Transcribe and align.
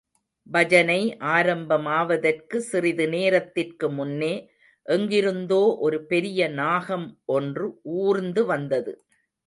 பஜனை 0.47 1.01
ஆரம்பமாவதற்கு 1.33 2.57
சிறிது 2.61 3.05
நேரத்திற்கு 3.07 3.89
முன்னே 3.91 4.33
எங்கிருந்தோ 4.85 5.63
ஒரு 5.79 5.99
பெரிய 6.05 6.49
நாகம் 6.55 7.07
ஒன்று 7.29 7.67
ஊர்ந்து 7.99 8.43
வந்தது. 8.45 8.93